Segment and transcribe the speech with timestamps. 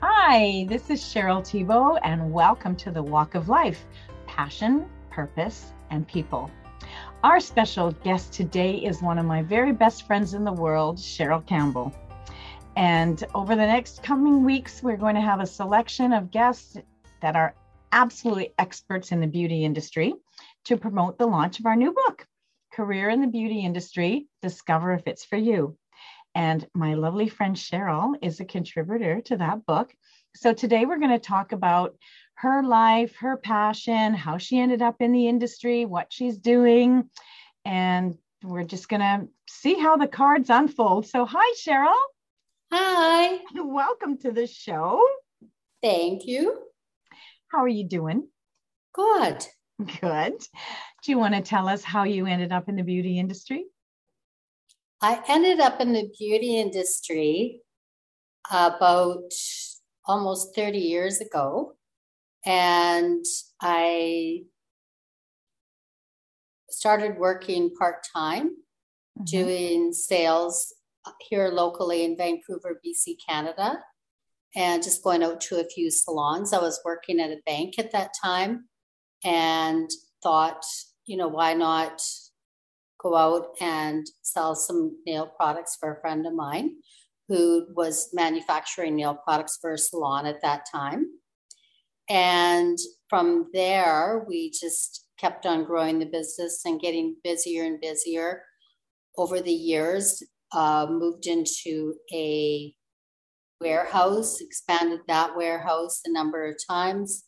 [0.00, 3.86] Hi, this is Cheryl Thibault, and welcome to the Walk of Life
[4.26, 6.50] Passion, Purpose, and People.
[7.22, 11.46] Our special guest today is one of my very best friends in the world, Cheryl
[11.46, 11.94] Campbell.
[12.76, 16.76] And over the next coming weeks, we're going to have a selection of guests
[17.22, 17.54] that are
[17.92, 20.14] absolutely experts in the beauty industry
[20.64, 22.26] to promote the launch of our new book,
[22.72, 25.76] Career in the Beauty Industry Discover If It's For You.
[26.36, 29.94] And my lovely friend Cheryl is a contributor to that book.
[30.34, 31.96] So today we're going to talk about
[32.34, 37.08] her life, her passion, how she ended up in the industry, what she's doing.
[37.64, 41.06] And we're just going to see how the cards unfold.
[41.06, 41.96] So, hi, Cheryl.
[42.70, 43.38] Hi.
[43.54, 45.02] Welcome to the show.
[45.82, 46.64] Thank you.
[47.48, 48.28] How are you doing?
[48.92, 49.42] Good.
[50.02, 50.38] Good.
[51.02, 53.64] Do you want to tell us how you ended up in the beauty industry?
[55.02, 57.60] I ended up in the beauty industry
[58.50, 59.30] about
[60.06, 61.76] almost 30 years ago.
[62.44, 63.24] And
[63.60, 64.44] I
[66.70, 69.24] started working part time, mm-hmm.
[69.24, 70.72] doing sales
[71.28, 73.78] here locally in Vancouver, BC, Canada,
[74.54, 76.52] and just going out to a few salons.
[76.52, 78.68] I was working at a bank at that time
[79.24, 79.90] and
[80.22, 80.64] thought,
[81.04, 82.00] you know, why not
[83.00, 86.76] go out and sell some nail products for a friend of mine
[87.28, 91.06] who was manufacturing nail products for a salon at that time.
[92.08, 98.42] And from there, we just kept on growing the business and getting busier and busier
[99.16, 100.22] over the years.
[100.52, 102.72] Uh, moved into a
[103.60, 107.24] warehouse, expanded that warehouse a number of times,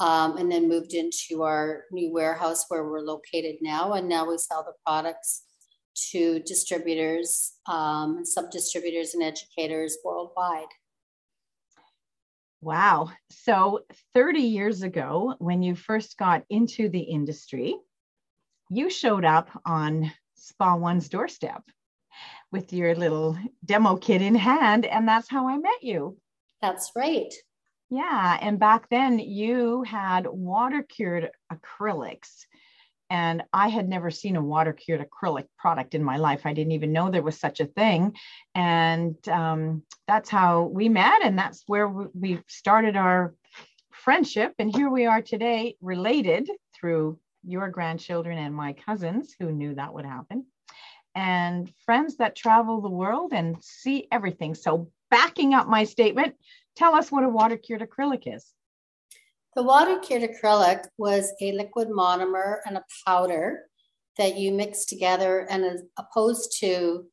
[0.00, 3.92] um, and then moved into our new warehouse where we're located now.
[3.92, 5.42] And now we sell the products
[6.10, 10.66] to distributors, um, sub distributors, and educators worldwide.
[12.60, 13.10] Wow.
[13.30, 13.80] So
[14.14, 17.76] 30 years ago, when you first got into the industry,
[18.70, 21.62] you showed up on Spa One's doorstep
[22.50, 26.16] with your little demo kit in hand, and that's how I met you.
[26.62, 27.32] That's right.
[27.94, 28.38] Yeah.
[28.40, 32.44] And back then, you had water cured acrylics
[33.08, 36.40] and I had never seen a water cured acrylic product in my life.
[36.44, 38.16] I didn't even know there was such a thing.
[38.56, 41.22] And um, that's how we met.
[41.22, 43.32] And that's where we started our
[43.92, 44.54] friendship.
[44.58, 49.94] And here we are today, related through your grandchildren and my cousins who knew that
[49.94, 50.46] would happen,
[51.14, 54.56] and friends that travel the world and see everything.
[54.56, 56.34] So, backing up my statement,
[56.76, 58.52] tell us what a water cured acrylic is.
[59.54, 63.62] The water cured acrylic was a liquid monomer and a powder
[64.18, 67.04] that you mix together, and as opposed to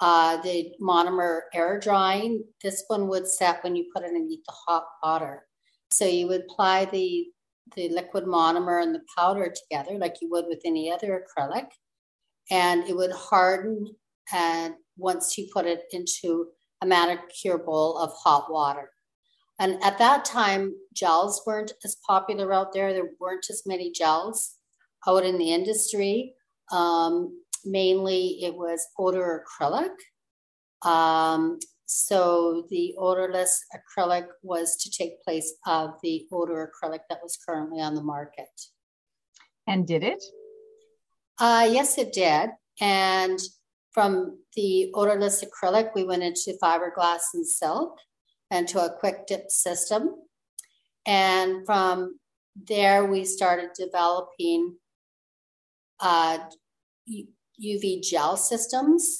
[0.00, 4.38] uh, the monomer air drying, this one would set when you put it in the
[4.48, 5.46] hot water.
[5.90, 7.26] So you would apply the
[7.74, 11.66] the liquid monomer and the powder together like you would with any other acrylic,
[12.50, 13.94] and it would harden.
[14.32, 16.48] And once you put it into
[16.82, 18.90] a manicure bowl of hot water.
[19.58, 22.92] And at that time, gels weren't as popular out there.
[22.92, 24.56] There weren't as many gels
[25.06, 26.34] out in the industry.
[26.70, 29.94] Um, mainly, it was odor acrylic.
[30.86, 37.38] Um, so the odorless acrylic was to take place of the odor acrylic that was
[37.46, 38.48] currently on the market.
[39.66, 40.22] And did it?
[41.38, 42.50] Uh, yes, it did.
[42.80, 43.38] And
[43.92, 47.98] from the odorless acrylic, we went into fiberglass and silk
[48.50, 50.14] and to a quick dip system.
[51.06, 52.18] And from
[52.54, 54.76] there, we started developing
[56.00, 56.38] uh,
[57.62, 59.18] UV gel systems.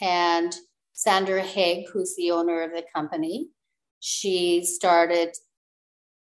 [0.00, 0.54] And
[0.92, 3.48] Sandra Haig, who's the owner of the company,
[4.00, 5.34] she started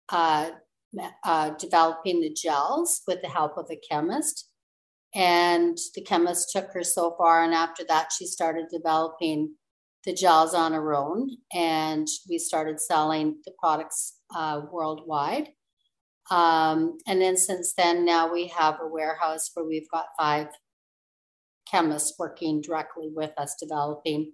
[0.08, 0.50] uh,
[1.24, 4.50] uh, developing the gels with the help of a chemist.
[5.14, 7.42] And the chemist took her so far.
[7.42, 9.54] And after that, she started developing
[10.06, 15.48] the gels on our own, and we started selling the products uh, worldwide.
[16.30, 20.48] Um, and then since then, now we have a warehouse where we've got five
[21.70, 24.32] chemists working directly with us, developing,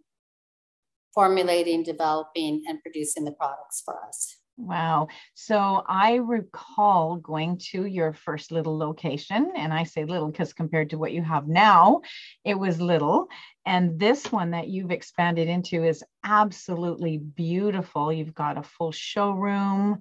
[1.14, 4.41] formulating, developing, and producing the products for us.
[4.62, 5.08] Wow.
[5.34, 10.90] So I recall going to your first little location, and I say little because compared
[10.90, 12.02] to what you have now,
[12.44, 13.26] it was little.
[13.66, 18.12] And this one that you've expanded into is absolutely beautiful.
[18.12, 19.98] You've got a full showroom.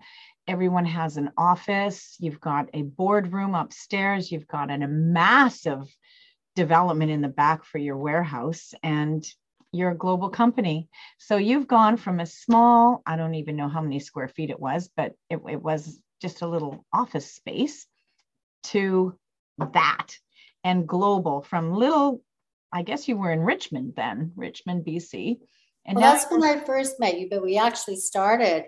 [0.47, 2.15] Everyone has an office.
[2.19, 4.31] You've got a boardroom upstairs.
[4.31, 5.87] You've got an, a massive
[6.55, 8.75] development in the back for your warehouse.
[8.83, 9.25] And
[9.71, 10.89] you're a global company.
[11.18, 14.59] So you've gone from a small, I don't even know how many square feet it
[14.59, 17.88] was, but it, it was just a little office space
[18.63, 19.18] to
[19.73, 20.07] that
[20.63, 22.21] and global from little,
[22.71, 25.39] I guess you were in Richmond then, Richmond, BC.
[25.85, 28.65] And well, that's when I first met you, but we actually started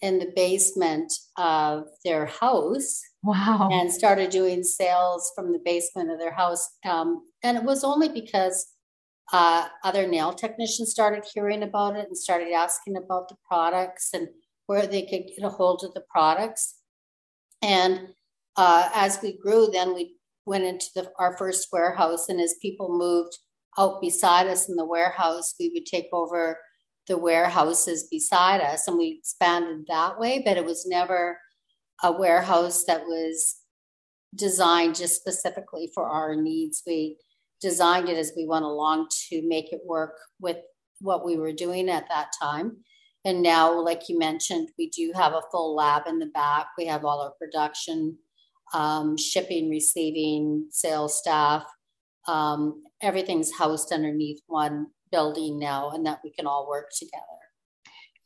[0.00, 3.02] in the basement of their house.
[3.22, 3.68] Wow.
[3.72, 6.68] And started doing sales from the basement of their house.
[6.84, 8.64] Um, and it was only because
[9.32, 14.28] uh, other nail technicians started hearing about it and started asking about the products and
[14.66, 16.76] where they could get a hold of the products.
[17.62, 18.08] And
[18.56, 20.16] uh, as we grew, then we
[20.46, 22.28] went into the, our first warehouse.
[22.28, 23.36] And as people moved
[23.78, 26.58] out beside us in the warehouse, we would take over
[27.06, 31.38] the warehouses beside us and we expanded that way, but it was never
[32.02, 33.56] a warehouse that was
[34.34, 36.82] designed just specifically for our needs.
[36.86, 37.16] We
[37.60, 40.58] designed it as we went along to make it work with
[41.00, 42.78] what we were doing at that time.
[43.24, 46.68] And now, like you mentioned, we do have a full lab in the back.
[46.78, 48.16] We have all our production,
[48.72, 51.64] um, shipping, receiving, sales staff.
[52.26, 57.24] Um, everything's housed underneath one building now, and that we can all work together.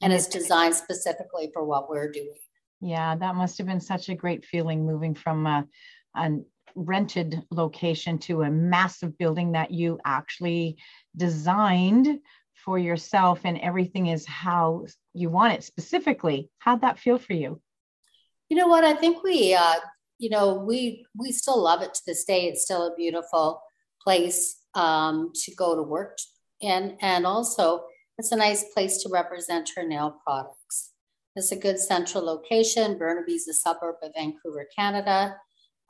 [0.02, 2.38] And it's designed specifically for what we're doing.
[2.80, 5.66] Yeah, that must have been such a great feeling moving from a,
[6.16, 6.30] a
[6.74, 10.76] rented location to a massive building that you actually
[11.16, 12.20] designed
[12.64, 16.50] for yourself and everything is how you want it specifically.
[16.58, 17.60] How'd that feel for you?
[18.48, 18.84] You know what?
[18.84, 19.76] I think we uh
[20.18, 22.46] you know we we still love it to this day.
[22.46, 23.62] It's still a beautiful
[24.02, 26.18] place um to go to work
[26.62, 27.84] and and also
[28.18, 30.92] it's a nice place to represent her nail products.
[31.34, 32.98] It's a good central location.
[32.98, 35.36] Burnaby's a suburb of vancouver canada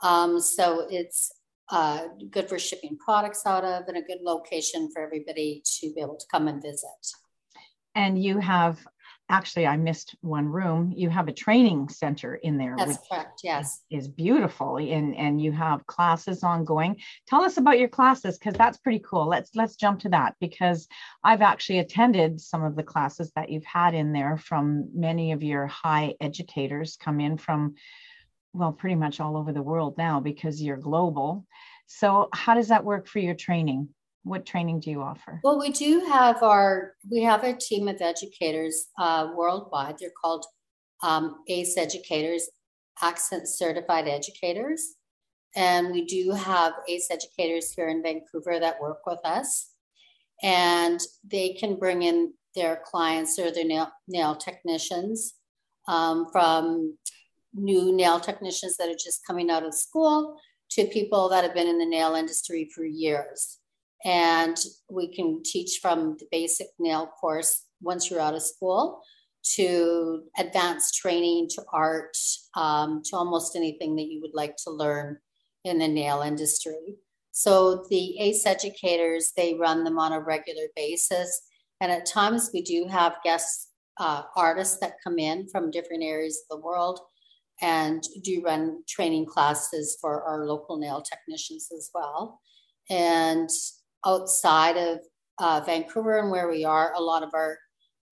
[0.02, 1.32] um, so it's
[1.70, 6.00] uh, good for shipping products out of and a good location for everybody to be
[6.00, 6.88] able to come and visit.
[7.94, 8.78] And you have
[9.30, 10.92] actually i missed one room.
[10.94, 13.80] You have a training center in there that's correct yes.
[13.90, 16.96] is, is beautiful and and you have classes ongoing.
[17.26, 19.26] Tell us about your classes because that's pretty cool.
[19.26, 20.88] Let's let's jump to that because
[21.24, 25.42] i've actually attended some of the classes that you've had in there from many of
[25.42, 27.74] your high educators come in from
[28.54, 31.46] well, pretty much all over the world now because you're global.
[31.86, 33.88] So, how does that work for your training?
[34.24, 35.40] What training do you offer?
[35.42, 39.96] Well, we do have our we have a team of educators uh, worldwide.
[39.98, 40.46] They're called
[41.02, 42.48] um, ACE educators,
[43.00, 44.94] accent certified educators,
[45.56, 49.70] and we do have ACE educators here in Vancouver that work with us,
[50.42, 55.34] and they can bring in their clients or their nail, nail technicians
[55.88, 56.96] um, from
[57.54, 60.36] new nail technicians that are just coming out of school
[60.70, 63.58] to people that have been in the nail industry for years.
[64.04, 64.56] And
[64.90, 69.02] we can teach from the basic nail course once you're out of school
[69.54, 72.16] to advanced training to art
[72.56, 75.18] um, to almost anything that you would like to learn
[75.64, 76.96] in the nail industry.
[77.32, 81.42] So the ACE educators, they run them on a regular basis.
[81.80, 86.42] And at times we do have guest uh, artists that come in from different areas
[86.42, 87.00] of the world
[87.62, 92.40] and do run training classes for our local nail technicians as well.
[92.90, 93.48] And
[94.04, 94.98] outside of
[95.38, 97.56] uh, Vancouver and where we are, a lot of our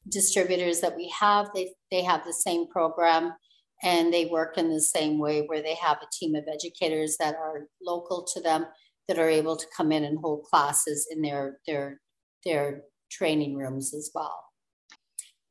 [0.08, 3.34] distributors that we have, they, they have the same program
[3.82, 7.34] and they work in the same way where they have a team of educators that
[7.34, 8.66] are local to them
[9.08, 12.00] that are able to come in and hold classes in their their
[12.44, 14.44] their training rooms as well.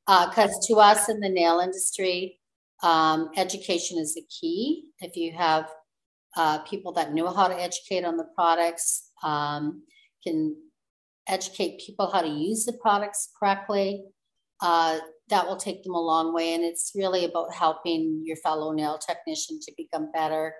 [0.07, 2.38] Because uh, to us in the nail industry,
[2.83, 4.85] um, education is the key.
[4.99, 5.69] If you have
[6.35, 9.83] uh, people that know how to educate on the products, um,
[10.23, 10.55] can
[11.27, 14.03] educate people how to use the products correctly,
[14.61, 16.53] uh, that will take them a long way.
[16.53, 20.53] And it's really about helping your fellow nail technician to become better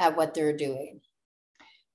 [0.00, 1.00] at what they're doing.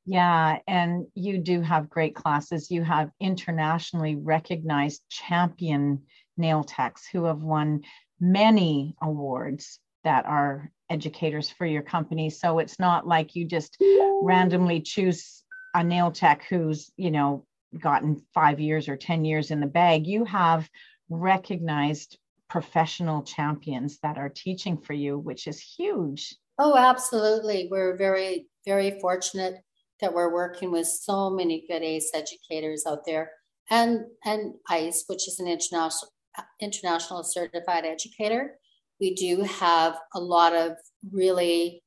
[0.05, 2.69] Yeah, and you do have great classes.
[2.69, 6.03] You have internationally recognized champion
[6.35, 7.83] nail techs who have won
[8.23, 12.29] many awards that are educators for your company.
[12.29, 13.77] So it's not like you just
[14.21, 17.45] randomly choose a nail tech who's, you know,
[17.79, 20.07] gotten five years or 10 years in the bag.
[20.07, 20.69] You have
[21.09, 22.17] recognized
[22.49, 26.35] professional champions that are teaching for you, which is huge.
[26.59, 27.67] Oh, absolutely.
[27.69, 29.55] We're very, very fortunate
[29.99, 33.31] that we're working with so many good ACE educators out there
[33.69, 36.11] and and ICE, which is an international
[36.59, 38.57] international certified educator.
[38.99, 40.73] We do have a lot of
[41.11, 41.83] really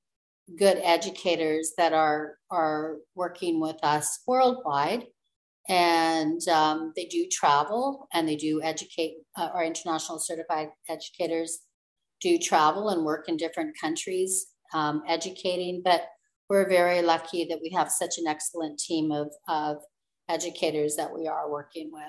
[0.58, 5.06] good educators that are are working with us worldwide
[5.68, 9.16] and um, they do travel and they do educate.
[9.36, 11.60] Uh, our international certified educators
[12.20, 16.06] do travel and work in different countries um, educating, but
[16.48, 19.78] we're very lucky that we have such an excellent team of, of
[20.28, 22.04] educators that we are working with.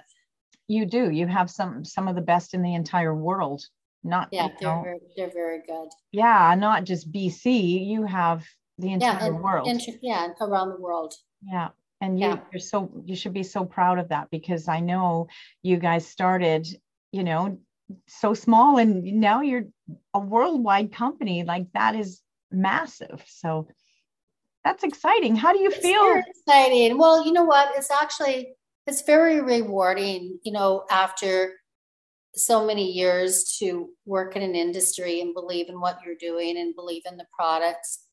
[0.67, 1.09] You do.
[1.09, 3.63] You have some some of the best in the entire world.
[4.03, 5.89] Not yeah, they're very, they're very good.
[6.12, 7.86] Yeah, not just BC.
[7.86, 8.45] You have
[8.77, 9.67] the entire yeah, and, world.
[9.67, 11.13] Inter- yeah, around the world.
[11.41, 11.69] Yeah,
[12.01, 12.39] and you, yeah.
[12.51, 15.27] you're so you should be so proud of that because I know
[15.63, 16.67] you guys started,
[17.12, 17.59] you know,
[18.07, 19.65] so small and now you're
[20.13, 21.43] a worldwide company.
[21.43, 22.21] Like that is
[22.51, 23.24] massive.
[23.27, 23.67] So
[24.63, 25.36] that's exciting.
[25.36, 26.21] How do you it's feel?
[26.27, 26.97] exciting.
[26.97, 27.71] Well, you know what?
[27.75, 28.57] It's actually
[28.88, 31.53] it's very rewarding, you know, after
[32.36, 36.75] so many years to work in an industry and believe in what you're doing and
[36.75, 38.06] believe in the products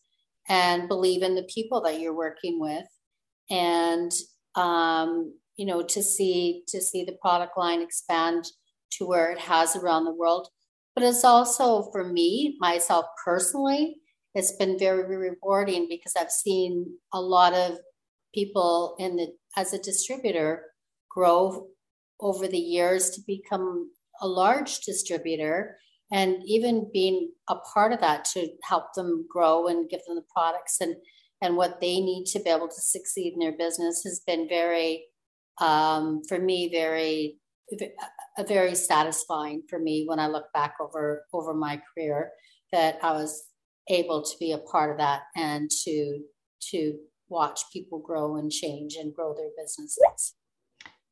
[0.48, 2.86] and believe in the people that you're working with.
[3.50, 4.12] And
[4.54, 8.44] um, you know to see to see the product line expand
[8.92, 10.48] to where it has around the world.
[10.94, 13.96] But it's also for me myself personally
[14.34, 17.78] it's been very, rewarding because I've seen a lot of
[18.34, 20.64] people in the as a distributor
[21.08, 21.68] grow
[22.20, 25.78] over the years to become a large distributor
[26.12, 30.24] and even being a part of that to help them grow and give them the
[30.34, 30.96] products and
[31.42, 35.04] and what they need to be able to succeed in their business has been very
[35.60, 37.38] um, for me very
[38.38, 42.30] a very satisfying for me when I look back over over my career
[42.72, 43.44] that I was
[43.88, 46.20] able to be a part of that and to
[46.70, 50.34] to watch people grow and change and grow their businesses.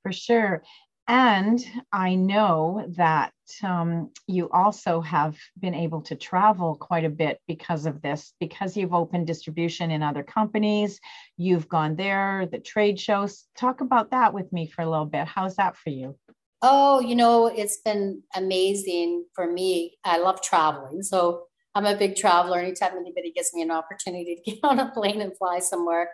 [0.02, 0.62] For sure.
[1.08, 3.32] And i know that
[3.64, 8.76] um, you also have been able to travel quite a bit because of this because
[8.76, 11.00] you've opened distribution in other companies
[11.36, 13.44] you've gone there the trade shows.
[13.56, 15.26] Talk about that with me for a little bit.
[15.26, 16.16] How's that for you?
[16.62, 19.98] Oh you know it's been amazing for me.
[20.04, 22.58] I love traveling so I'm a big traveler.
[22.58, 26.10] Anytime anybody gives me an opportunity to get on a plane and fly somewhere,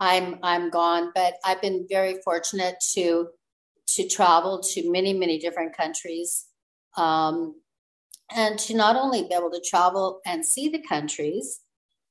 [0.00, 1.12] I'm I'm gone.
[1.14, 3.28] But I've been very fortunate to
[3.86, 6.46] to travel to many many different countries,
[6.96, 7.60] um,
[8.34, 11.60] and to not only be able to travel and see the countries,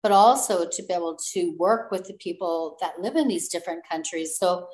[0.03, 3.83] but also to be able to work with the people that live in these different
[3.89, 4.37] countries.
[4.37, 4.67] So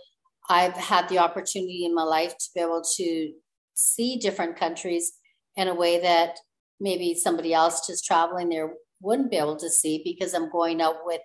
[0.49, 3.31] I've had the opportunity in my life to be able to
[3.75, 5.13] see different countries
[5.55, 6.39] in a way that
[6.79, 10.97] maybe somebody else just traveling there wouldn't be able to see because I'm going out
[11.05, 11.21] with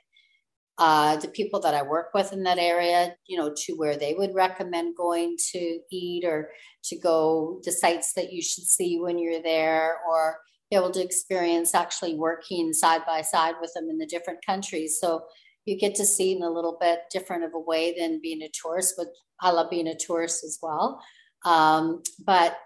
[0.79, 4.15] uh, the people that I work with in that area, you know, to where they
[4.15, 6.51] would recommend going to eat or
[6.85, 10.39] to go the sites that you should see when you're there or
[10.71, 14.99] be able to experience actually working side by side with them in the different countries.
[15.01, 15.23] So
[15.65, 18.51] you get to see in a little bit different of a way than being a
[18.63, 19.09] tourist, but
[19.41, 21.01] I love being a tourist as well.
[21.45, 22.57] Um, but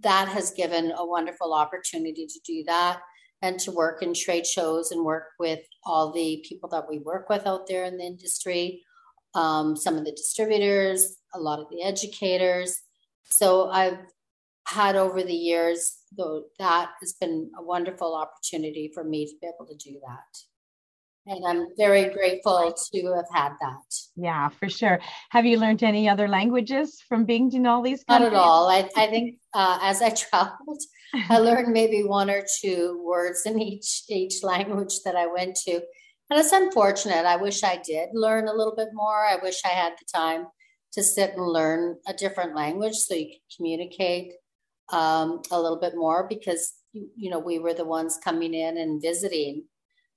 [0.00, 3.00] that has given a wonderful opportunity to do that
[3.42, 7.28] and to work in trade shows and work with all the people that we work
[7.28, 8.82] with out there in the industry,
[9.34, 12.80] um, some of the distributors, a lot of the educators.
[13.24, 13.98] So I've
[14.66, 19.46] had over the years, though, that has been a wonderful opportunity for me to be
[19.46, 20.55] able to do that
[21.26, 23.94] and I'm very grateful to have had that.
[24.14, 25.00] Yeah, for sure.
[25.30, 28.32] Have you learned any other languages from being in all these countries?
[28.32, 28.68] Not at all.
[28.68, 30.82] I, I think uh, as I traveled,
[31.28, 35.80] I learned maybe one or two words in each each language that I went to.
[36.28, 37.24] And it's unfortunate.
[37.24, 39.24] I wish I did learn a little bit more.
[39.24, 40.46] I wish I had the time
[40.92, 44.32] to sit and learn a different language so you can communicate
[44.92, 49.02] um, a little bit more because you know we were the ones coming in and
[49.02, 49.64] visiting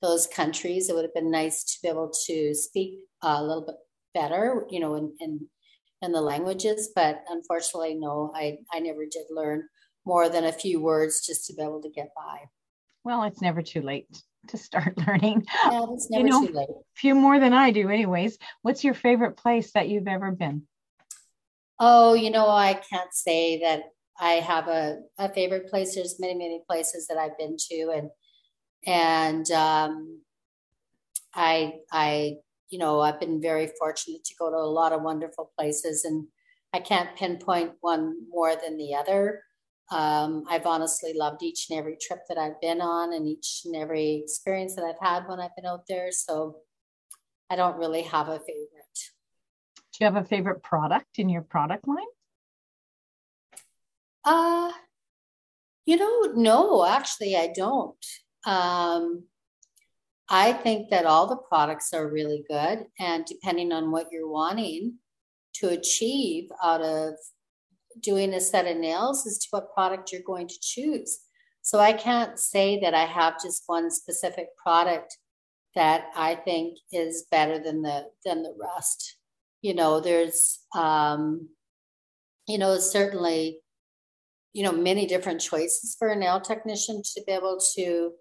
[0.01, 0.89] those countries.
[0.89, 3.75] It would have been nice to be able to speak a little bit
[4.13, 5.47] better, you know, in, in,
[6.01, 6.89] in the languages.
[6.95, 9.67] But unfortunately, no, I, I never did learn
[10.05, 12.39] more than a few words just to be able to get by.
[13.03, 14.07] Well, it's never too late
[14.47, 15.45] to start learning.
[15.69, 16.69] Yeah, it's never you know, too late.
[16.95, 18.37] Few more than I do, anyways.
[18.61, 20.63] What's your favorite place that you've ever been?
[21.79, 23.83] Oh, you know, I can't say that
[24.19, 25.95] I have a, a favorite place.
[25.95, 28.09] There's many, many places that I've been to, and
[28.86, 30.21] and um,
[31.33, 32.38] I I
[32.69, 36.27] you know I've been very fortunate to go to a lot of wonderful places, and
[36.74, 39.43] I can't pinpoint one more than the other.
[39.91, 43.75] Um, I've honestly loved each and every trip that I've been on, and each and
[43.75, 46.12] every experience that I've had when I've been out there.
[46.12, 46.57] So
[47.50, 49.00] I don't really have a favorite.
[49.75, 51.98] Do you have a favorite product in your product line?
[54.24, 54.71] Uh,
[55.86, 58.05] you know, no, actually, I don't.
[58.46, 59.24] Um,
[60.29, 64.96] I think that all the products are really good, and depending on what you're wanting,
[65.55, 67.13] to achieve out of
[68.00, 71.19] doing a set of nails as to what product you're going to choose.
[71.62, 75.17] So I can't say that I have just one specific product
[75.75, 79.17] that I think is better than the than the rest.
[79.62, 81.50] You know, there's um,
[82.48, 83.60] you know, certainly,
[84.53, 88.12] you know, many different choices for a nail technician to be able to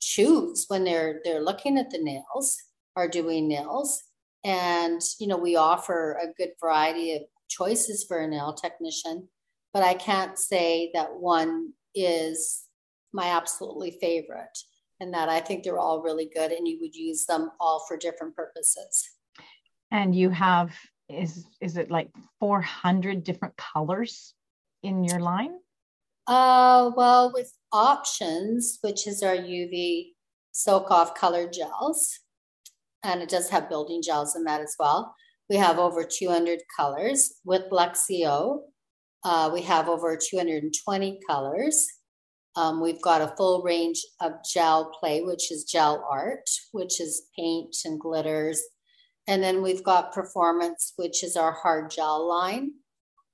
[0.00, 2.56] choose when they're they're looking at the nails
[2.96, 4.02] or doing nails.
[4.44, 9.28] And, you know, we offer a good variety of choices for a nail technician,
[9.72, 12.64] but I can't say that one is
[13.12, 14.58] my absolutely favorite
[15.00, 17.96] and that I think they're all really good and you would use them all for
[17.96, 19.08] different purposes.
[19.90, 20.74] And you have
[21.08, 22.10] is is it like
[22.40, 24.34] 400 different colors
[24.82, 25.52] in your line?
[26.26, 30.12] Uh well with options, which is our UV
[30.52, 32.20] soak off color gels,
[33.02, 35.14] and it does have building gels in that as well.
[35.50, 38.60] We have over 200 colors with Luxio.
[39.24, 41.86] Uh, we have over 220 colors.
[42.56, 47.28] Um, we've got a full range of gel play, which is gel art, which is
[47.36, 48.62] paint and glitters.
[49.26, 52.72] And then we've got performance, which is our hard gel line,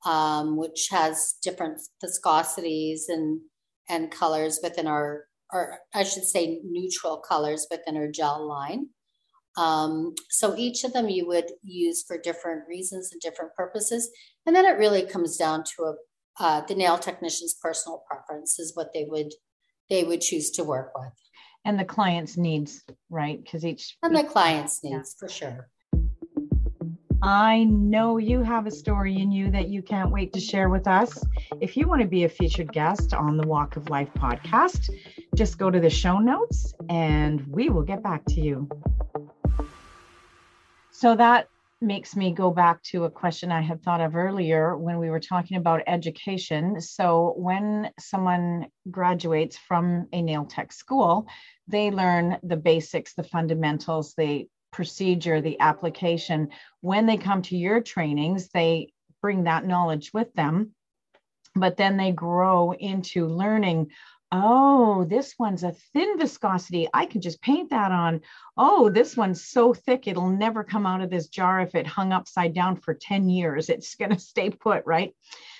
[0.04, 3.40] um, which has different viscosities and
[3.88, 8.88] and colors within our, or I should say, neutral colors within our gel line.
[9.56, 14.10] Um, so each of them you would use for different reasons and different purposes.
[14.46, 15.94] And then it really comes down to a,
[16.38, 19.32] uh, the nail technician's personal preference is what they would
[19.90, 21.12] they would choose to work with.
[21.64, 23.42] And the client's needs, right?
[23.42, 25.18] Because each and the client's needs yeah.
[25.18, 25.68] for sure.
[27.22, 30.86] I know you have a story in you that you can't wait to share with
[30.86, 31.22] us.
[31.60, 34.88] If you want to be a featured guest on the Walk of Life podcast,
[35.34, 38.68] just go to the show notes and we will get back to you.
[40.92, 41.48] So that
[41.82, 45.20] makes me go back to a question I had thought of earlier when we were
[45.20, 46.80] talking about education.
[46.80, 51.26] So, when someone graduates from a nail tech school,
[51.68, 56.50] they learn the basics, the fundamentals, the procedure, the application.
[56.80, 60.74] When they come to your trainings, they bring that knowledge with them,
[61.54, 63.90] but then they grow into learning
[64.32, 66.86] Oh, this one's a thin viscosity.
[66.94, 68.20] I can just paint that on.
[68.56, 72.12] Oh, this one's so thick, it'll never come out of this jar if it hung
[72.12, 73.68] upside down for 10 years.
[73.68, 75.14] It's going to stay put, right?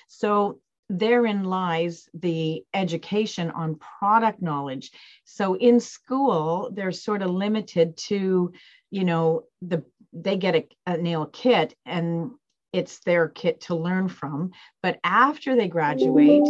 [0.07, 4.91] So, therein lies the education on product knowledge.
[5.25, 8.53] So, in school, they're sort of limited to,
[8.91, 12.31] you know, the they get a, a nail kit and
[12.73, 14.51] it's their kit to learn from.
[14.83, 16.43] But after they graduate,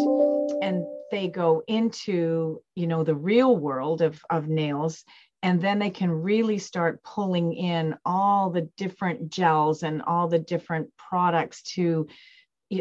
[0.61, 5.03] and they go into you know the real world of of nails
[5.43, 10.39] and then they can really start pulling in all the different gels and all the
[10.39, 12.07] different products to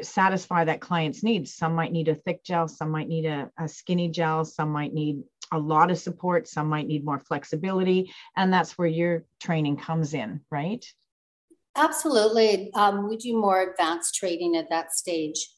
[0.02, 3.68] satisfy that client's needs some might need a thick gel some might need a, a
[3.68, 6.48] skinny gel some might need a lot of support.
[6.48, 10.84] Some might need more flexibility and that's where your training comes in right?
[11.76, 12.72] Absolutely.
[12.74, 15.48] Um, we do more advanced training at that stage.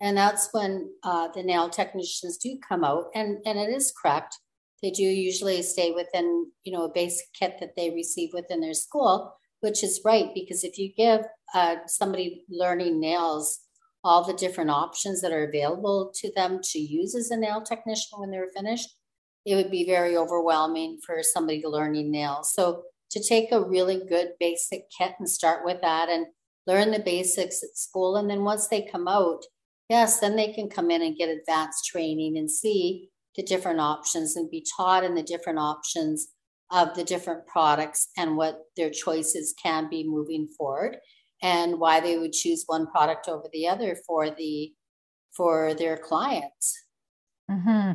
[0.00, 4.36] And that's when uh, the nail technicians do come out and and it is correct.
[4.82, 8.74] They do usually stay within you know a basic kit that they receive within their
[8.74, 11.22] school which is right because if you give
[11.54, 13.60] uh, somebody learning nails
[14.02, 18.18] all the different options that are available to them to use as a nail technician
[18.18, 18.96] when they're finished
[19.46, 24.32] it would be very overwhelming for somebody learning nails so to take a really good
[24.38, 26.26] basic kit and start with that and
[26.66, 29.42] learn the basics at school and then once they come out
[29.90, 34.36] yes, then they can come in and get advanced training and see the different options
[34.36, 36.28] and be taught in the different options
[36.70, 40.96] of the different products and what their choices can be moving forward
[41.42, 44.72] and why they would choose one product over the other for the
[45.36, 46.84] for their clients
[47.50, 47.92] mm-hmm.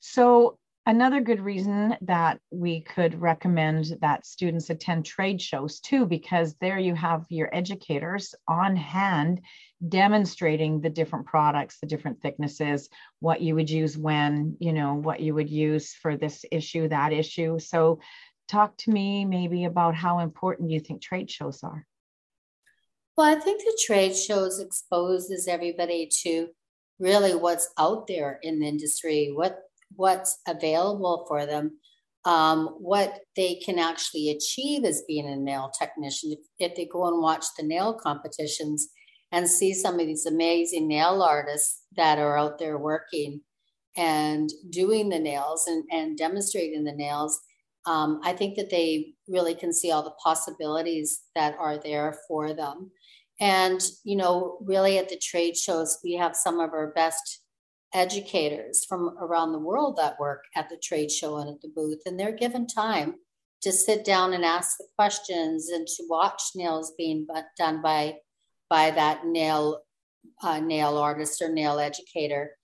[0.00, 6.54] so another good reason that we could recommend that students attend trade shows too because
[6.60, 9.40] there you have your educators on hand
[9.88, 12.88] demonstrating the different products the different thicknesses
[13.20, 17.12] what you would use when you know what you would use for this issue that
[17.12, 17.58] issue.
[17.58, 18.00] So
[18.48, 21.86] talk to me maybe about how important you think trade shows are.
[23.16, 26.48] Well i think the trade shows exposes everybody to
[26.98, 29.58] really what's out there in the industry what
[29.96, 31.78] what's available for them,
[32.24, 36.32] um, what they can actually achieve as being a nail technician.
[36.32, 38.88] If, if they go and watch the nail competitions
[39.32, 43.40] and see some of these amazing nail artists that are out there working
[43.96, 47.40] and doing the nails and, and demonstrating the nails,
[47.86, 52.54] um, I think that they really can see all the possibilities that are there for
[52.54, 52.90] them.
[53.40, 57.41] And, you know, really at the trade shows, we have some of our best
[57.94, 62.00] educators from around the world that work at the trade show and at the booth,
[62.06, 63.14] and they're given time
[63.62, 67.26] to sit down and ask the questions and to watch nails being
[67.56, 68.16] done by
[68.68, 69.82] by that nail
[70.42, 72.56] uh, nail artist or nail educator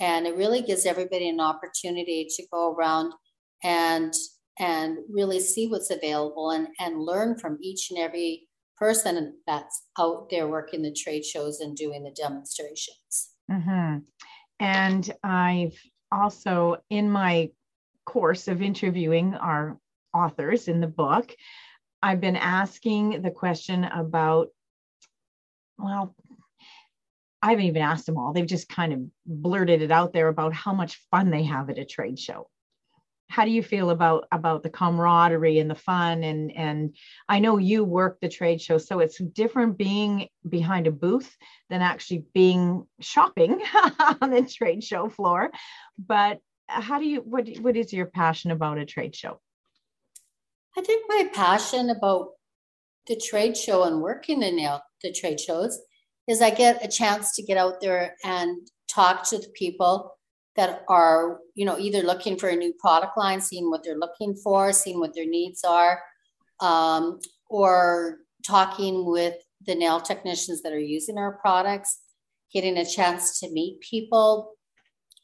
[0.00, 3.12] and it really gives everybody an opportunity to go around
[3.62, 4.12] and
[4.58, 10.28] and really see what's available and and learn from each and every person that's out
[10.30, 13.98] there working the trade shows and doing the demonstrations mm-hmm.
[14.60, 15.78] And i've
[16.12, 17.50] also in my
[18.06, 19.78] course of interviewing our
[20.14, 21.34] authors in the book,
[22.02, 24.48] I've been asking the question about,
[25.78, 26.14] well,
[27.42, 28.32] I haven't even asked them all.
[28.32, 31.78] They've just kind of blurted it out there about how much fun they have at
[31.78, 32.48] a trade show.
[33.28, 36.22] How do you feel about about the camaraderie and the fun?
[36.22, 36.96] And and
[37.28, 41.36] I know you work the trade show so it's different being behind a booth
[41.68, 43.60] than actually being shopping
[44.20, 45.50] on the trade show floor.
[45.98, 49.40] But how do you what what is your passion about a trade show?
[50.76, 52.30] I think my passion about
[53.06, 55.78] the trade show and working in the trade shows
[56.28, 60.15] is I get a chance to get out there and talk to the people
[60.56, 64.34] that are, you know, either looking for a new product line, seeing what they're looking
[64.34, 66.00] for, seeing what their needs are,
[66.60, 69.34] um, or talking with
[69.66, 72.00] the nail technicians that are using our products,
[72.52, 74.52] getting a chance to meet people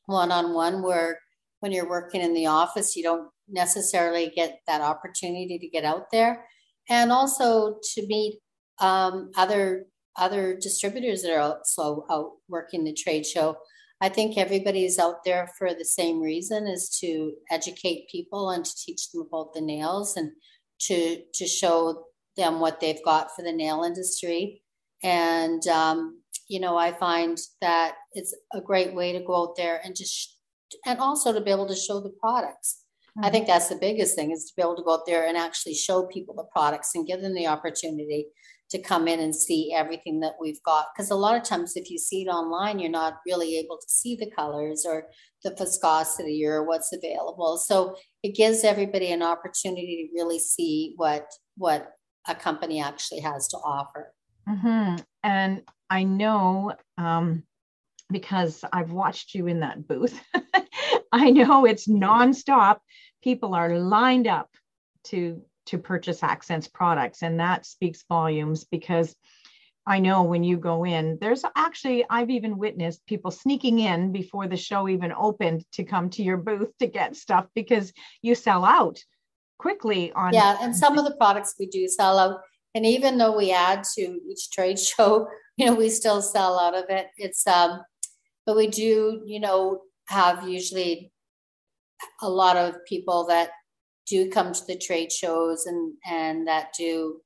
[0.07, 1.19] one on one where
[1.61, 6.07] when you're working in the office, you don't necessarily get that opportunity to get out
[6.11, 6.45] there,
[6.91, 8.41] and also to meet
[8.81, 9.87] um, other
[10.19, 13.57] other distributors that are also out working the trade show.
[14.03, 18.77] I think everybody's out there for the same reason is to educate people and to
[18.77, 20.33] teach them about the nails and
[20.89, 24.63] to to show them what they've got for the nail industry.
[25.05, 29.81] And um, you know, I find that it's a great way to go out there
[29.85, 30.37] and just
[30.85, 32.83] and also to be able to show the products.
[33.17, 33.27] Mm-hmm.
[33.27, 35.37] I think that's the biggest thing is to be able to go out there and
[35.37, 38.27] actually show people the products and give them the opportunity
[38.73, 40.87] to come in and see everything that we've got.
[40.93, 43.89] Because a lot of times, if you see it online, you're not really able to
[43.89, 45.09] see the colors or
[45.45, 47.59] the viscosity or what's available.
[47.59, 51.27] So it gives everybody an opportunity to really see what
[51.59, 51.93] what
[52.27, 54.15] a company actually has to offer.
[54.49, 55.03] Mm-hmm.
[55.23, 57.43] And I know um,
[58.11, 60.19] because I've watched you in that booth.
[61.13, 62.79] I know it's nonstop.
[63.23, 64.49] People are lined up
[65.05, 69.15] to to purchase Akzéntz products, and that speaks volumes because
[69.87, 74.47] I know when you go in, there's actually I've even witnessed people sneaking in before
[74.47, 78.65] the show even opened to come to your booth to get stuff because you sell
[78.65, 78.99] out
[79.59, 82.41] quickly on yeah and some of the products we do sell out
[82.75, 86.75] and even though we add to each trade show you know we still sell out
[86.75, 87.09] of it.
[87.17, 87.83] It's um
[88.47, 91.13] but we do, you know, have usually
[92.21, 93.51] a lot of people that
[94.07, 97.21] do come to the trade shows and and that do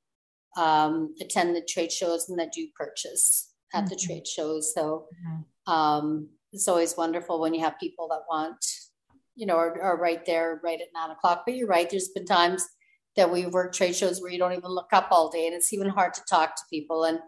[0.56, 3.88] um, attend the trade shows and that do purchase at mm-hmm.
[3.90, 4.72] the trade shows.
[4.74, 5.72] So mm-hmm.
[5.72, 8.64] um, it's always wonderful when you have people that want,
[9.34, 11.42] you know, are, are right there, right at nine o'clock.
[11.44, 11.88] But you're right.
[11.88, 12.66] There's been times
[13.16, 15.72] that we work trade shows where you don't even look up all day, and it's
[15.72, 17.04] even hard to talk to people.
[17.04, 17.18] And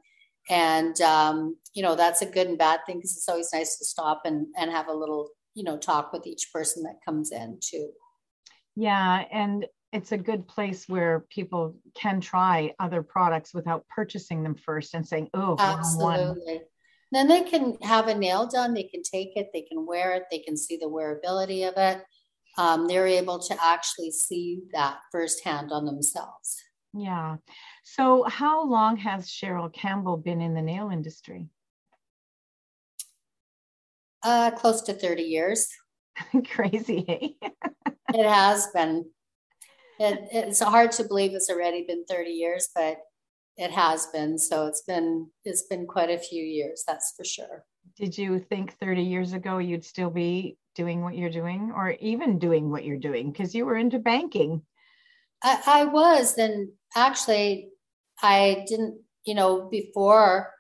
[0.51, 3.85] and um, you know that's a good and bad thing because it's always nice to
[3.85, 7.59] stop and and have a little you know talk with each person that comes in
[7.63, 7.91] too
[8.79, 14.55] yeah and it's a good place where people can try other products without purchasing them
[14.55, 16.63] first and saying oh absolutely.
[17.11, 20.25] Then they can have a nail done they can take it they can wear it
[20.31, 22.05] they can see the wearability of it.
[22.57, 26.57] Um, they're able to actually see that firsthand on themselves.
[26.93, 27.37] Yeah.
[27.85, 31.49] So, how long has Cheryl Campbell been in the nail industry?
[34.23, 35.69] Uh, close to 30 years.
[36.51, 37.51] Crazy, eh?
[38.15, 39.11] it has been.
[40.01, 42.99] It, it's hard to believe it's already been 30 years, but
[43.57, 44.39] it has been.
[44.39, 47.65] So it's been it's been quite a few years, that's for sure.
[47.97, 52.39] Did you think 30 years ago you'd still be doing what you're doing, or even
[52.39, 53.33] doing what you're doing?
[53.33, 54.63] Because you were into banking.
[55.43, 57.71] I, I was, and actually,
[58.23, 60.53] I didn't, you know, before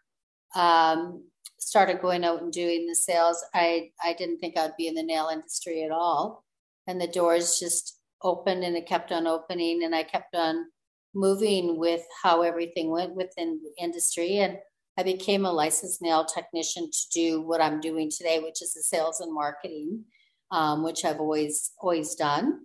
[0.57, 1.28] um,
[1.59, 5.03] started going out and doing the sales, I I didn't think I'd be in the
[5.03, 6.44] nail industry at all,
[6.87, 10.66] and the doors just opened and it kept on opening, and I kept on
[11.14, 14.59] moving with how everything went within the industry, and
[14.97, 18.83] I became a licensed nail technician to do what I'm doing today, which is the
[18.83, 20.05] sales and marketing,
[20.51, 22.61] um, which I've always always done,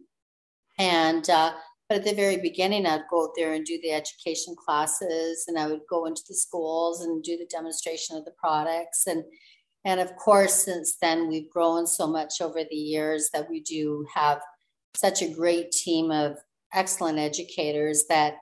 [0.79, 1.53] and uh,
[1.93, 5.59] But at the very beginning, I'd go out there and do the education classes, and
[5.59, 9.05] I would go into the schools and do the demonstration of the products.
[9.05, 9.23] And
[9.85, 14.07] and of course, since then, we've grown so much over the years that we do
[14.11, 14.41] have
[14.95, 16.37] such a great team of
[16.73, 18.37] excellent educators that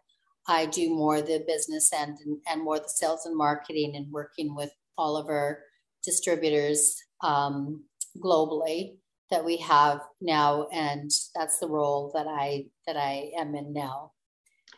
[0.48, 4.56] I do more the business end and, and more the sales and marketing and working
[4.56, 5.60] with all of our
[6.06, 7.84] distributors um,
[8.18, 8.94] globally
[9.32, 14.12] that we have now and that's the role that i that i am in now.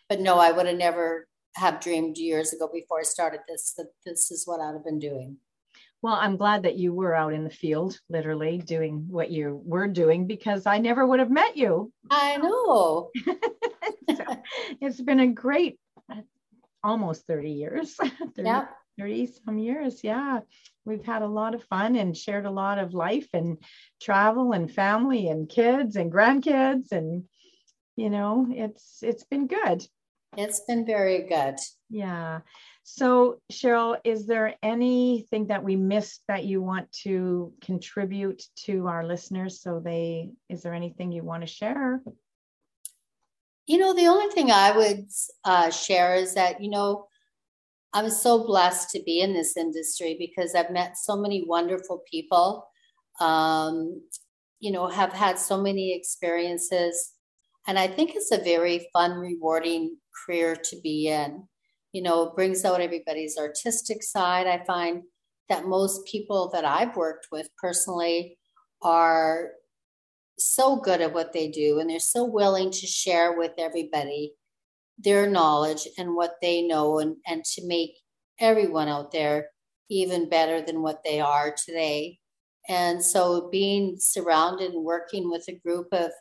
[0.08, 3.88] But no i would have never have dreamed years ago before i started this that
[4.06, 5.38] this is what i'd have been doing.
[6.02, 9.88] Well i'm glad that you were out in the field literally doing what you were
[9.88, 11.92] doing because i never would have met you.
[12.10, 13.10] I know.
[14.10, 14.26] So
[14.82, 15.80] it's been a great
[16.12, 16.22] uh,
[16.84, 17.96] almost 30 years.
[17.96, 18.66] 30, yeah.
[19.00, 20.42] 30 some years yeah
[20.86, 23.58] we've had a lot of fun and shared a lot of life and
[24.02, 27.24] travel and family and kids and grandkids and
[27.96, 29.86] you know it's it's been good.
[30.36, 31.56] It's been very good.
[31.90, 32.40] Yeah.
[32.84, 39.06] So cheryl is there anything that we missed that you want to contribute to our
[39.06, 42.02] listeners so they is there anything you want to share?
[43.68, 45.06] You know the only thing i would
[45.46, 47.08] uh, share is that you know
[47.94, 52.68] I'm so blessed to be in this industry because I've met so many wonderful people,
[53.20, 54.02] um,
[54.60, 57.12] you know, have had so many experiences.
[57.68, 61.48] And I think it's a very fun, rewarding career to be in.
[61.92, 64.48] You know, it brings out everybody's artistic side.
[64.48, 65.04] I find
[65.50, 68.40] that most people that I've worked with personally
[68.82, 69.52] are
[70.40, 74.34] so good at what they do and they're so willing to share with everybody
[74.98, 77.98] their knowledge and what they know and, and to make
[78.40, 79.50] everyone out there
[79.90, 82.20] even better than what they are today.
[82.70, 86.12] And so being surrounded and working with a group of,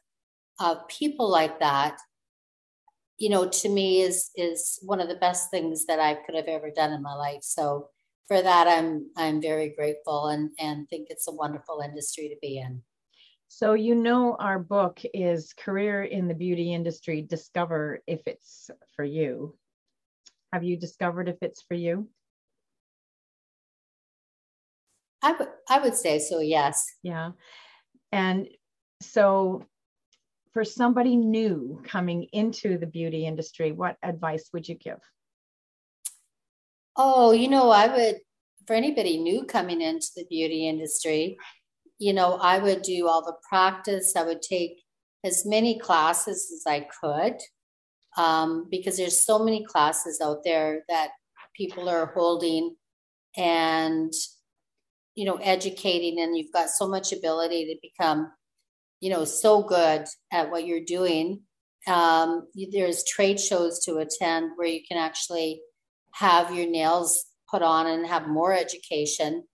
[0.61, 1.99] of people like that,
[3.19, 6.49] you know, to me is is one of the best things that I could have
[6.49, 7.43] ever done in my life.
[7.43, 7.89] So
[8.27, 12.59] for that I'm I'm very grateful and and think it's a wonderful industry to be
[12.59, 12.83] in.
[13.55, 19.05] So, you know, our book is Career in the Beauty Industry Discover If It's for
[19.05, 19.55] You.
[20.55, 22.09] Have you discovered if it's for you?
[25.21, 26.87] I would I would say so, yes.
[27.03, 27.33] Yeah.
[28.11, 28.49] And
[29.03, 29.67] so
[30.55, 35.01] for somebody new coming into the beauty industry, what advice would you give?
[36.97, 38.21] Oh, you know, I would
[38.67, 41.37] for anybody new coming into the beauty industry,
[41.99, 44.15] you know, I would do all the practice.
[44.17, 44.83] I would take
[45.25, 47.37] as many classes as I could
[48.17, 51.11] um, because there's so many classes out there that
[51.57, 52.77] people are holding
[53.37, 54.13] and
[55.15, 58.31] you know educating and you've got so much ability to become
[59.01, 61.41] you know so good at what you're doing
[61.89, 65.61] um, there's trade shows to attend where you can actually
[66.15, 69.45] have your nails put on and have more education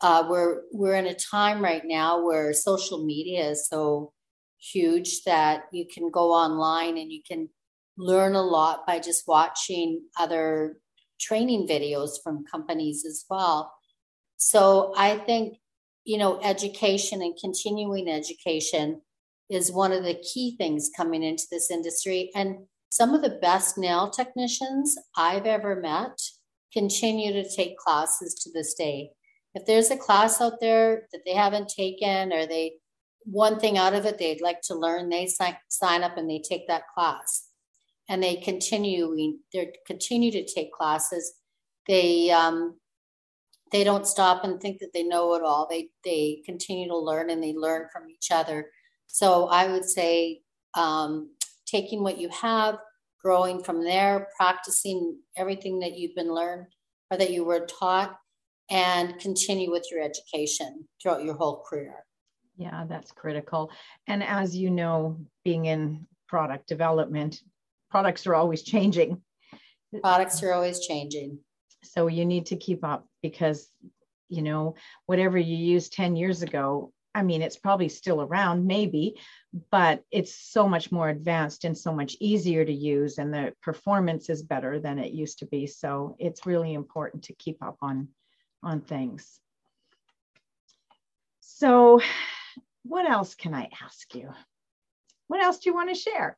[0.00, 4.12] uh, we're we're in a time right now where social media is so
[4.58, 7.48] huge that you can go online and you can
[7.96, 10.80] learn a lot by just watching other
[11.20, 13.72] training videos from companies as well.
[14.36, 15.58] So I think
[16.04, 19.00] you know education and continuing education
[19.50, 23.76] is one of the key things coming into this industry and some of the best
[23.78, 26.18] nail technicians I've ever met
[26.72, 29.10] continue to take classes to this day
[29.54, 32.74] if there's a class out there that they haven't taken or they
[33.24, 36.40] one thing out of it they'd like to learn, they sign, sign up and they
[36.40, 37.48] take that class.
[38.08, 41.34] And they continue they continue to take classes.
[41.86, 42.78] They um,
[43.70, 45.66] they don't stop and think that they know it all.
[45.68, 48.70] They they continue to learn and they learn from each other.
[49.08, 50.40] So I would say
[50.72, 51.30] um,
[51.66, 52.78] taking what you have,
[53.22, 56.66] growing from there, practicing everything that you've been learned
[57.10, 58.16] or that you were taught,
[58.70, 62.04] and continue with your education throughout your whole career.
[62.56, 63.70] Yeah, that's critical.
[64.06, 67.40] And as you know, being in product development,
[67.90, 69.22] products are always changing.
[70.02, 71.38] Products are always changing.
[71.84, 73.68] So you need to keep up because,
[74.28, 74.74] you know,
[75.06, 79.18] whatever you used 10 years ago, I mean, it's probably still around, maybe,
[79.70, 84.28] but it's so much more advanced and so much easier to use, and the performance
[84.28, 85.66] is better than it used to be.
[85.66, 88.08] So it's really important to keep up on
[88.62, 89.40] on things.
[91.40, 92.00] So,
[92.84, 94.30] what else can I ask you?
[95.26, 96.36] What else do you want to share?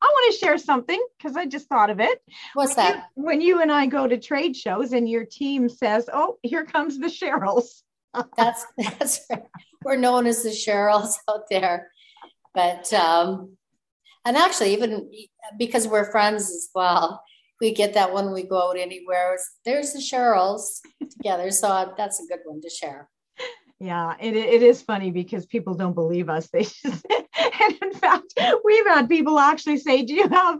[0.00, 2.22] I want to share something because I just thought of it.
[2.54, 3.10] What's when that?
[3.16, 6.64] You, when you and I go to trade shows and your team says, "Oh, here
[6.64, 7.82] comes the Cheryls."
[8.36, 9.42] that's that's right.
[9.84, 11.90] We're known as the Cheryls out there,
[12.54, 13.56] but um,
[14.24, 15.10] And actually, even
[15.58, 17.22] because we're friends as well,
[17.60, 19.38] we get that when we go out anywhere.
[19.64, 21.50] There's the Cheryls together.
[21.50, 23.08] So that's a good one to share.
[23.80, 26.48] Yeah, it, it is funny because people don't believe us.
[26.48, 26.84] They just,
[27.62, 30.58] and in fact, we've had people actually say, "Do you have,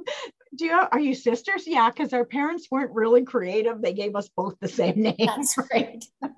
[0.55, 3.83] do you are you sisters?" Yeah, because our parents weren't really creative.
[3.83, 5.17] They gave us both the same name.
[5.19, 6.05] That's right.
[6.23, 6.31] yeah,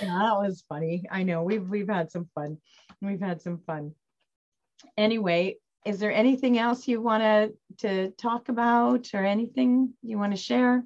[0.00, 1.04] that was funny.
[1.10, 2.58] I know we've we've had some fun.
[3.02, 3.92] We've had some fun.
[4.96, 5.56] Anyway,
[5.86, 10.36] is there anything else you want to to talk about or anything you want to
[10.36, 10.84] share?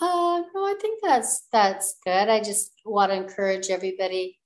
[0.00, 2.28] Uh, no, I think that's that's good.
[2.28, 4.38] I just want to encourage everybody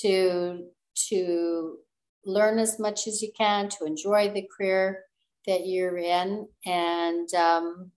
[0.00, 0.66] to
[1.08, 1.78] to
[2.24, 5.04] learn as much as you can, to enjoy the career
[5.46, 7.90] that you're in, and um,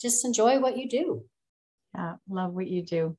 [0.00, 1.24] just enjoy what you do.
[1.94, 3.16] Yeah, love what you do.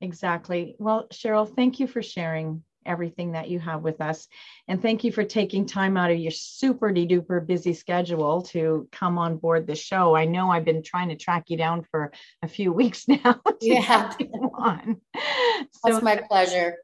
[0.00, 0.76] Exactly.
[0.78, 4.28] Well, Cheryl, thank you for sharing everything that you have with us.
[4.68, 9.18] And thank you for taking time out of your super duper busy schedule to come
[9.18, 10.14] on board the show.
[10.14, 13.40] I know I've been trying to track you down for a few weeks now.
[13.60, 14.12] yeah.
[14.54, 15.00] on.
[15.84, 16.76] That's so, my pleasure.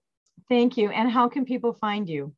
[0.49, 0.91] Thank you.
[0.91, 2.35] And how can people find you?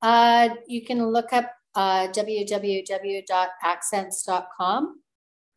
[0.00, 5.00] Uh, you can look up uh, www.akzentz.com.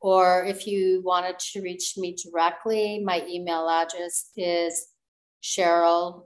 [0.01, 4.87] Or if you wanted to reach me directly, my email address is
[5.43, 6.23] Cheryl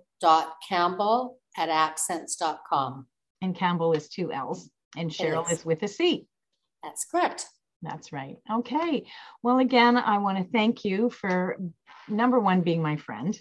[0.67, 3.07] campbell at akzentz.com.
[3.41, 5.59] And Campbell is two L's, and Cheryl is.
[5.59, 6.27] is with a C.
[6.83, 7.45] That's correct.
[7.81, 8.37] That's right.
[8.51, 9.05] Okay.
[9.43, 11.57] Well, again, I want to thank you for
[12.07, 13.39] number one, being my friend.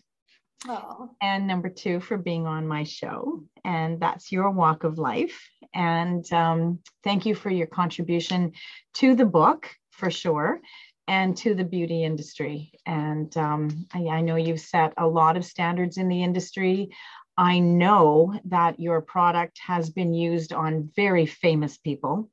[0.66, 1.10] Oh.
[1.20, 3.44] And number two, for being on my show.
[3.64, 5.46] And that's your walk of life.
[5.74, 8.52] And um, thank you for your contribution
[8.94, 10.60] to the book, for sure
[11.06, 12.72] and to the beauty industry.
[12.86, 16.90] And um, I, I know you've set a lot of standards in the industry.
[17.36, 22.30] I know that your product has been used on very famous people.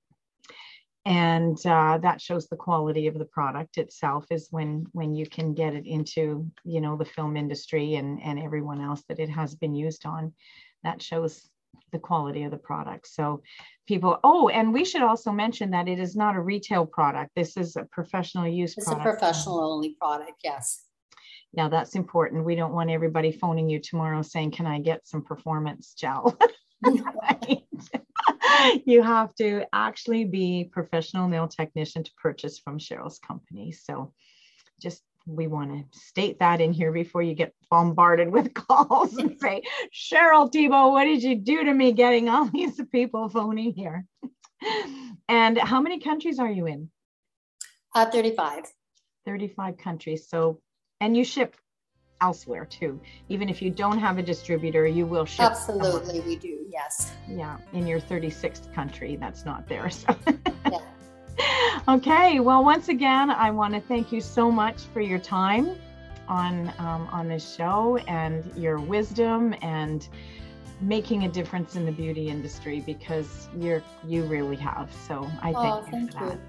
[1.04, 5.56] And uh, that shows the quality of the product itself is when when you can
[5.56, 9.56] get it into you know the film industry and and everyone else that it has
[9.56, 10.34] been used on.
[10.84, 11.50] That shows
[11.92, 13.08] the quality of the product.
[13.08, 13.42] So
[13.88, 17.32] people, oh, and we should also mention that it is not a retail product.
[17.36, 19.06] This is a professional use it's product.
[19.06, 20.84] a professional only product, yes.
[21.54, 22.46] Now that's important.
[22.46, 26.38] We don't want everybody phoning you tomorrow saying, Can I get some performance gel?
[28.86, 33.72] you have to actually be professional nail technician to purchase from Cheryl's company.
[33.72, 34.14] So
[34.82, 39.40] just we want to state that in here before you get bombarded with calls and
[39.40, 44.06] say, Cheryl Thibault, what did you do to me getting all these people phoning here?
[45.28, 46.90] and how many countries are you in?
[47.96, 48.66] Uh, 35.
[49.26, 50.28] 35 countries.
[50.30, 50.62] So,
[51.00, 51.56] and you ship
[52.22, 53.00] elsewhere too.
[53.30, 55.46] Even if you don't have a distributor, you will ship.
[55.46, 56.28] Absolutely, somewhere.
[56.28, 56.66] we do.
[56.70, 57.12] Yes.
[57.28, 59.90] Yeah, in your 36th country, that's not there.
[59.90, 60.16] So.
[60.72, 60.80] yeah
[61.88, 62.40] okay.
[62.40, 65.76] Well, once again, I want to thank you so much for your time
[66.28, 70.08] on um, on this show and your wisdom and
[70.80, 74.92] making a difference in the beauty industry because you're you really have.
[75.08, 76.42] So I thank oh, you thank you.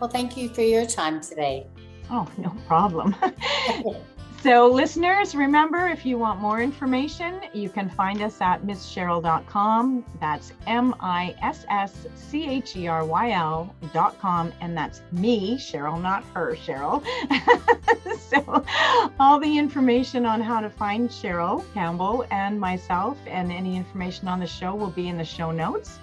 [0.00, 1.66] Well, thank you for your time today.
[2.10, 3.14] Oh, no problem.
[4.40, 10.04] So, listeners, remember if you want more information, you can find us at misscheryl.com.
[10.20, 14.52] That's M I S S C H E R Y L.com.
[14.60, 17.04] And that's me, Cheryl, not her, Cheryl.
[18.16, 18.64] so,
[19.18, 24.38] all the information on how to find Cheryl Campbell and myself and any information on
[24.38, 25.98] the show will be in the show notes.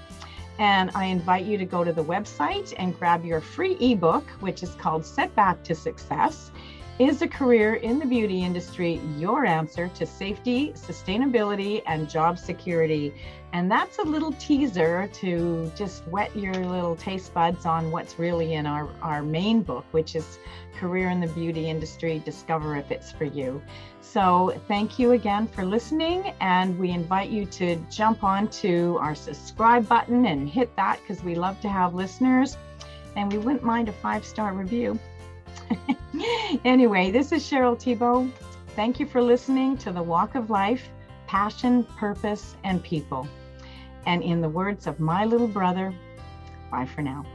[0.59, 4.61] And I invite you to go to the website and grab your free ebook, which
[4.61, 6.51] is called Setback to Success.
[6.97, 13.13] Is a career in the beauty industry your answer to safety, sustainability, and job security?
[13.51, 18.53] And that's a little teaser to just whet your little taste buds on what's really
[18.53, 20.39] in our, our main book, which is
[20.79, 23.61] Career in the Beauty Industry Discover If It's For You.
[23.99, 26.33] So, thank you again for listening.
[26.39, 31.35] And we invite you to jump onto our subscribe button and hit that because we
[31.35, 32.55] love to have listeners.
[33.17, 34.97] And we wouldn't mind a five star review.
[36.65, 38.29] anyway, this is Cheryl Thibault.
[38.75, 40.89] Thank you for listening to The Walk of Life
[41.27, 43.27] Passion, Purpose, and People.
[44.05, 45.93] And in the words of my little brother,
[46.71, 47.25] bye for now.